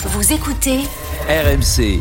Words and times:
Vous 0.00 0.32
écoutez 0.32 0.78
RMC. 1.28 2.00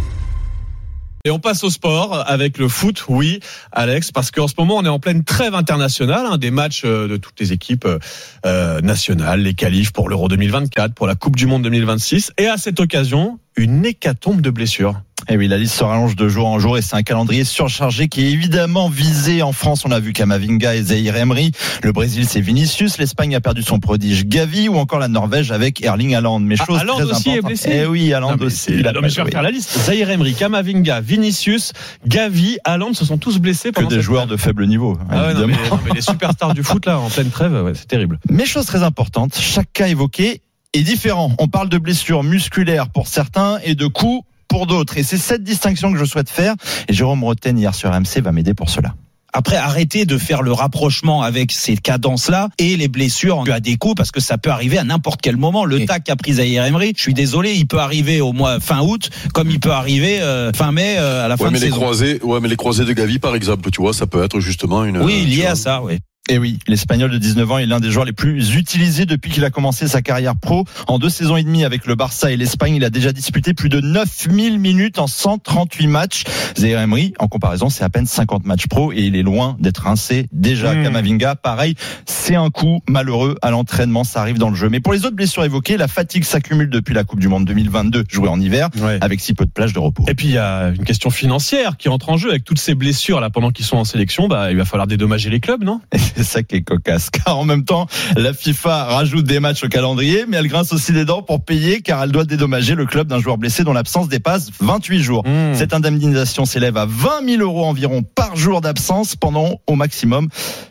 Et 1.25 1.31
on 1.31 1.39
passe 1.39 1.63
au 1.63 1.71
sport 1.71 2.23
avec 2.27 2.59
le 2.59 2.67
foot, 2.67 3.05
oui, 3.09 3.39
Alex, 3.71 4.11
parce 4.11 4.29
qu'en 4.29 4.47
ce 4.47 4.53
moment 4.55 4.77
on 4.77 4.85
est 4.85 4.89
en 4.89 4.99
pleine 4.99 5.23
trêve 5.23 5.55
internationale, 5.55 6.27
hein, 6.27 6.37
des 6.37 6.51
matchs 6.51 6.83
euh, 6.85 7.07
de 7.07 7.17
toutes 7.17 7.39
les 7.39 7.53
équipes 7.53 7.85
euh, 7.85 7.97
euh, 8.45 8.81
nationales, 8.81 9.41
les 9.41 9.55
qualifs 9.55 9.91
pour 9.91 10.09
l'Euro 10.09 10.27
2024, 10.27 10.93
pour 10.93 11.07
la 11.07 11.15
Coupe 11.15 11.35
du 11.35 11.47
Monde 11.47 11.63
2026, 11.63 12.33
et 12.37 12.45
à 12.45 12.57
cette 12.57 12.79
occasion, 12.79 13.39
une 13.55 13.83
hécatombe 13.83 14.41
de 14.41 14.51
blessures. 14.51 15.01
Et 15.29 15.35
oui, 15.35 15.49
la 15.49 15.57
liste 15.57 15.75
se 15.75 15.83
rallonge 15.83 16.15
de 16.15 16.29
jour 16.29 16.47
en 16.47 16.57
jour 16.57 16.77
et 16.77 16.81
c'est 16.81 16.95
un 16.95 17.03
calendrier 17.03 17.43
surchargé 17.43 18.07
qui 18.07 18.25
est 18.25 18.31
évidemment 18.31 18.87
visé 18.87 19.41
en 19.41 19.51
France. 19.51 19.83
On 19.85 19.91
a 19.91 19.99
vu 19.99 20.13
Kamavinga 20.13 20.75
et 20.75 20.83
Zahir 20.83 21.17
Emery. 21.17 21.51
Le 21.83 21.91
Brésil, 21.91 22.25
c'est 22.29 22.39
Vinicius. 22.39 22.97
L'Espagne 22.97 23.35
a 23.35 23.41
perdu 23.41 23.61
son 23.61 23.79
prodige 23.79 24.25
Gavi 24.25 24.69
ou 24.69 24.77
encore 24.77 24.99
la 24.99 25.09
Norvège 25.09 25.51
avec 25.51 25.83
Erling 25.83 26.15
Haaland. 26.15 26.39
Mais 26.39 26.55
Ah, 26.59 26.65
chose 26.65 26.79
Haaland 26.79 26.95
très 26.95 27.03
aussi 27.03 27.29
est 27.29 27.31
importante. 27.39 27.45
blessé 27.49 27.69
Eh 27.73 27.85
oui, 27.85 28.13
Haaland 28.13 28.31
Non, 28.31 28.37
mais 28.39 28.45
aussi. 28.45 28.71
Il 28.71 28.87
a 28.87 28.93
non, 28.93 29.01
mais 29.01 29.09
je 29.09 29.15
vais 29.17 29.23
refaire 29.23 29.41
la 29.41 29.51
liste. 29.51 29.77
Zahir 29.77 30.09
Emery, 30.09 30.33
Kamavinga, 30.33 31.01
Vinicius, 31.01 31.73
Gavi, 32.07 32.57
Haaland 32.63 32.93
se 32.93 33.03
sont 33.03 33.17
tous 33.17 33.37
blessés 33.39 33.69
Que 33.71 33.75
pendant 33.75 33.89
des 33.89 33.95
cette 33.95 34.03
joueurs 34.05 34.27
de 34.27 34.37
faible 34.37 34.65
niveau, 34.65 34.97
Ah 35.09 35.27
ouais, 35.27 35.33
non, 35.33 35.47
mais, 35.47 35.53
non, 35.69 35.79
mais 35.85 35.91
les 35.93 36.01
superstars 36.01 36.53
du 36.53 36.63
foot 36.63 36.85
là 36.85 36.99
en 36.99 37.09
pleine 37.09 37.29
trêve, 37.31 37.51
ouais, 37.65 37.73
c'est 37.75 37.87
terrible. 37.87 38.19
Mais 38.29 38.45
chose 38.45 38.65
très 38.65 38.81
importante, 38.83 39.37
chaque 39.37 39.73
cas 39.73 39.87
évoqué 39.87 40.41
est 40.73 40.83
différent. 40.83 41.33
On 41.39 41.47
parle 41.47 41.67
de 41.69 41.77
blessures 41.77 42.23
musculaires 42.23 42.87
pour 42.89 43.07
certains 43.07 43.57
et 43.65 43.75
de 43.75 43.87
coups 43.87 44.23
pour 44.47 44.67
d'autres. 44.67 44.97
Et 44.97 45.03
c'est 45.03 45.17
cette 45.17 45.43
distinction 45.43 45.91
que 45.91 45.97
je 45.99 46.05
souhaite 46.05 46.29
faire. 46.29 46.55
Et 46.87 46.93
Jérôme 46.93 47.23
Roten, 47.23 47.57
hier 47.57 47.73
sur 47.75 47.89
MC, 47.91 48.19
va 48.21 48.31
m'aider 48.31 48.53
pour 48.53 48.69
cela. 48.69 48.93
Après, 49.33 49.57
arrêtez 49.57 50.05
de 50.05 50.17
faire 50.17 50.41
le 50.41 50.51
rapprochement 50.53 51.21
avec 51.21 51.51
ces 51.51 51.75
cadences-là 51.77 52.47
et 52.57 52.75
les 52.77 52.87
blessures 52.87 53.43
à 53.51 53.59
des 53.59 53.75
coups 53.75 53.93
parce 53.95 54.09
que 54.09 54.21
ça 54.21 54.37
peut 54.37 54.49
arriver 54.49 54.77
à 54.79 54.83
n'importe 54.83 55.21
quel 55.21 55.35
moment. 55.37 55.65
Le 55.65 55.85
tac 55.85 56.05
qu'a 56.05 56.15
pris 56.15 56.33
Zahir 56.35 56.63
Emery, 56.63 56.93
je 56.95 57.01
suis 57.01 57.13
désolé, 57.13 57.53
il 57.53 57.67
peut 57.67 57.77
arriver 57.77 58.19
au 58.21 58.31
mois 58.31 58.59
fin 58.59 58.81
août 58.81 59.09
comme 59.33 59.51
il 59.51 59.59
peut 59.59 59.73
arriver 59.73 60.21
euh, 60.21 60.51
fin 60.53 60.71
mai 60.71 60.95
euh, 60.97 61.25
à 61.25 61.27
la 61.27 61.37
fin 61.37 61.43
Ouais, 61.43 61.49
de 61.49 61.53
mais 61.55 61.59
les 61.59 61.65
saison. 61.67 61.75
croisés, 61.81 62.19
ouais, 62.23 62.39
mais 62.39 62.47
les 62.47 62.55
croisés 62.55 62.85
de 62.85 62.93
Gavi, 62.93 63.19
par 63.19 63.35
exemple, 63.35 63.69
tu 63.69 63.81
vois, 63.81 63.93
ça 63.93 64.07
peut 64.07 64.23
être 64.23 64.39
justement 64.39 64.85
une. 64.85 64.97
Oui, 64.99 65.25
lié 65.25 65.45
à 65.45 65.55
ça, 65.55 65.83
oui. 65.83 65.99
Et 66.29 66.37
oui, 66.37 66.59
l'Espagnol 66.67 67.09
de 67.09 67.17
19 67.17 67.51
ans 67.51 67.57
est 67.57 67.65
l'un 67.65 67.79
des 67.79 67.89
joueurs 67.89 68.05
les 68.05 68.11
plus 68.11 68.55
utilisés 68.55 69.05
depuis 69.05 69.31
qu'il 69.31 69.45
a 69.45 69.49
commencé 69.49 69.87
sa 69.87 70.01
carrière 70.01 70.35
pro. 70.35 70.65
En 70.87 70.99
deux 70.99 71.09
saisons 71.09 71.37
et 71.37 71.43
demie 71.43 71.63
avec 71.63 71.85
le 71.85 71.95
Barça 71.95 72.31
et 72.31 72.37
l'Espagne, 72.37 72.75
il 72.75 72.83
a 72.83 72.89
déjà 72.89 73.13
disputé 73.13 73.53
plus 73.53 73.69
de 73.69 73.79
9000 73.79 74.59
minutes 74.59 74.99
en 74.99 75.07
138 75.07 75.87
matchs. 75.87 76.23
Zaire 76.57 76.81
Emery, 76.81 77.13
en 77.19 77.27
comparaison, 77.29 77.69
c'est 77.69 77.83
à 77.85 77.89
peine 77.89 78.05
50 78.05 78.45
matchs 78.45 78.67
pro 78.67 78.91
et 78.91 78.97
il 79.03 79.15
est 79.15 79.23
loin 79.23 79.55
d'être 79.59 79.83
rincé. 79.83 80.27
Déjà, 80.33 80.73
Mmh. 80.73 80.83
Kamavinga, 80.83 81.35
pareil, 81.35 81.75
c'est 82.05 82.35
un 82.35 82.49
coup 82.49 82.81
malheureux 82.89 83.37
à 83.41 83.49
l'entraînement, 83.51 84.03
ça 84.03 84.19
arrive 84.19 84.37
dans 84.37 84.49
le 84.49 84.55
jeu. 84.55 84.67
Mais 84.69 84.81
pour 84.81 84.91
les 84.91 85.05
autres 85.05 85.15
blessures 85.15 85.45
évoquées, 85.45 85.77
la 85.77 85.87
fatigue 85.87 86.25
s'accumule 86.25 86.69
depuis 86.69 86.93
la 86.93 87.05
Coupe 87.05 87.21
du 87.21 87.29
Monde 87.29 87.45
2022, 87.45 88.03
jouée 88.09 88.27
en 88.27 88.39
hiver, 88.41 88.69
Ouais. 88.81 88.97
avec 89.01 89.21
si 89.21 89.33
peu 89.33 89.45
de 89.45 89.51
plage 89.51 89.71
de 89.71 89.79
repos. 89.79 90.03
Et 90.09 90.13
puis 90.13 90.27
il 90.27 90.33
y 90.33 90.37
a 90.37 90.69
une 90.77 90.83
question 90.83 91.09
financière 91.09 91.77
qui 91.77 91.87
entre 91.87 92.09
en 92.09 92.17
jeu 92.17 92.29
avec 92.31 92.43
toutes 92.43 92.59
ces 92.59 92.75
blessures 92.75 93.21
là 93.21 93.29
pendant 93.29 93.51
qu'ils 93.51 93.65
sont 93.65 93.77
en 93.77 93.85
sélection, 93.85 94.27
bah 94.27 94.51
il 94.51 94.57
va 94.57 94.65
falloir 94.65 94.87
dédommager 94.87 95.29
les 95.29 95.39
clubs, 95.39 95.63
non? 95.63 95.79
C'est 96.23 96.23
ça 96.23 96.41
qui 96.41 96.55
est 96.55 96.61
cocasse. 96.63 97.11
Car 97.11 97.37
en 97.37 97.45
même 97.45 97.63
temps, 97.63 97.85
la 98.15 98.33
FIFA 98.33 98.85
rajoute 98.85 99.25
des 99.25 99.39
matchs 99.39 99.63
au 99.63 99.67
calendrier, 99.67 100.25
mais 100.27 100.37
elle 100.37 100.47
grince 100.47 100.73
aussi 100.73 100.91
les 100.91 101.05
dents 101.05 101.21
pour 101.21 101.45
payer 101.45 101.81
car 101.81 102.03
elle 102.03 102.11
doit 102.11 102.25
dédommager 102.25 102.73
le 102.73 102.87
club 102.87 103.07
d'un 103.07 103.19
joueur 103.19 103.37
blessé 103.37 103.63
dont 103.63 103.73
l'absence 103.73 104.07
dépasse 104.07 104.49
28 104.59 104.99
jours. 104.99 105.27
Mmh. 105.27 105.53
Cette 105.53 105.75
indemnisation 105.75 106.45
s'élève 106.45 106.75
à 106.75 106.87
20 106.87 107.23
000 107.27 107.41
euros 107.43 107.65
environ 107.65 108.01
par 108.01 108.35
jour 108.35 108.61
d'absence 108.61 109.15
pendant 109.15 109.61
au 109.67 109.75
maximum 109.75 110.27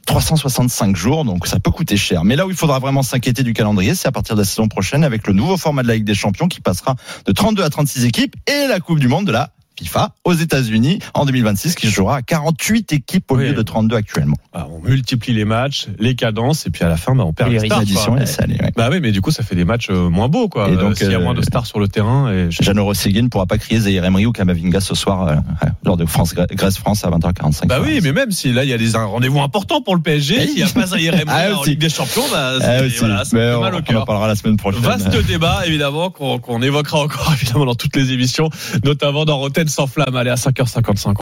365 0.06 0.97
jours, 0.97 1.25
donc 1.25 1.47
ça 1.47 1.60
peut 1.60 1.70
coûter 1.70 1.97
cher. 1.97 2.25
Mais 2.25 2.34
là 2.34 2.47
où 2.47 2.50
il 2.50 2.56
faudra 2.56 2.81
vraiment 2.81 3.03
s'inquiéter 3.03 3.44
du 3.44 3.53
calendrier, 3.53 3.94
c'est 3.94 4.08
à 4.08 4.12
partir 4.12 4.34
de 4.34 4.41
la 4.41 4.44
saison 4.44 4.66
prochaine 4.66 5.05
avec 5.05 5.28
le 5.28 5.33
nouveau 5.33 5.56
format 5.56 5.83
de 5.84 5.88
la 5.88 5.94
Ligue 5.94 6.05
des 6.05 6.14
Champions 6.14 6.48
qui 6.48 6.60
passera 6.60 6.97
de 7.25 7.33
32 7.33 7.62
à 7.62 7.70
36 7.70 8.05
équipes 8.05 8.34
et 8.48 8.66
la 8.69 8.81
Coupe 8.81 8.98
du 8.98 9.06
Monde 9.06 9.27
de 9.27 9.33
la 9.33 9.50
FIFA 9.84 10.12
aux 10.24 10.32
États-Unis 10.32 10.98
en 11.14 11.24
2026 11.27 11.74
qui 11.74 11.88
jouera 11.88 12.16
à 12.16 12.22
48 12.22 12.92
équipes 12.92 13.30
au 13.30 13.36
Oui. 13.36 13.44
lieu 13.48 13.52
de 13.55 13.62
32 13.62 13.96
actuellement. 13.96 14.36
Bah, 14.52 14.69
on 14.70 14.81
multiplie 14.87 15.32
les 15.34 15.44
matchs, 15.44 15.87
les 15.98 16.14
cadences, 16.14 16.66
et 16.66 16.70
puis 16.70 16.84
à 16.84 16.88
la 16.88 16.97
fin, 16.97 17.14
bah, 17.14 17.25
on 17.26 17.32
perd 17.32 17.50
les 17.53 17.59
stars. 17.60 17.78
L'addition 17.81 18.12
quoi. 18.15 18.22
est 18.22 18.26
salée. 18.26 18.56
ouais. 18.60 18.72
Bah 18.76 18.88
oui, 18.91 18.98
mais 19.00 19.12
du 19.12 19.20
coup, 19.20 19.31
ça 19.31 19.42
fait 19.42 19.54
des 19.54 19.65
matchs 19.65 19.88
euh, 19.91 20.09
moins 20.09 20.28
beaux, 20.28 20.48
quoi. 20.48 20.69
Et 20.70 20.76
donc, 20.76 20.92
Euh, 20.92 20.94
s'il 20.94 21.10
y 21.10 21.15
a 21.15 21.19
euh, 21.19 21.22
moins 21.22 21.34
de 21.34 21.42
stars 21.42 21.66
sur 21.66 21.78
le 21.81 21.88
terrain. 21.88 22.32
Et 22.32 22.50
je- 22.50 22.62
Jeannot 22.62 22.92
ne 22.92 23.28
pourra 23.28 23.47
pas 23.47 23.59
crier 23.59 23.81
Zaire 23.81 24.04
Emery 24.04 24.26
ou 24.26 24.32
Kamavinga 24.32 24.81
ce 24.81 24.94
soir 24.94 25.22
euh, 25.28 25.32
euh, 25.62 25.66
lors 25.84 25.97
de 25.97 26.06
France 26.06 26.34
Grèce-France 26.34 27.04
à 27.04 27.10
20h45. 27.10 27.66
Bah 27.66 27.78
oui, 27.82 28.00
mais 28.03 28.12
même 28.12 28.31
si 28.31 28.53
là, 28.53 28.65
il 28.65 28.70
y 28.70 28.72
a 28.72 28.78
des 28.78 28.92
rendez-vous 28.97 29.41
importants 29.41 29.81
pour 29.82 29.94
le 29.94 30.00
PSG, 30.03 30.36
Oui. 30.38 30.47
s'il 30.48 30.56
n'y 30.56 30.62
a 30.62 30.69
pas 30.69 30.86
Zaire 30.86 31.15
Emery 31.20 31.25
Ah, 31.28 31.56
en. 31.59 31.62
Ligue 31.65 31.78
des 31.81 31.88
Champions, 31.88 32.22
bah, 32.31 32.59
Ah, 32.62 32.78
voilà, 32.98 33.25
ça 33.25 33.36
fait 33.36 33.54
on, 33.54 33.60
mal 33.60 33.75
au 33.75 33.76
on 33.76 33.81
en 33.81 33.82
cœur. 33.82 34.04
parlera 34.04 34.28
la 34.28 34.36
semaine 34.36 34.56
prochaine. 34.56 34.81
Vaste 34.82 35.26
débat, 35.26 35.62
évidemment, 35.66 36.10
qu'on 36.10 36.38
qu'on 36.38 36.62
évoquera 36.62 37.00
encore, 37.00 37.32
évidemment, 37.41 37.66
dans 37.66 37.75
toutes 37.75 37.97
les 37.97 38.12
émissions, 38.12 38.48
notamment 38.84 39.25
dans 39.25 39.38
Rotten 39.38 39.66
sans 39.69 39.87
flamme. 39.87 40.16
Allez, 40.16 40.31
à 40.31 40.34
5h55. 40.34 41.15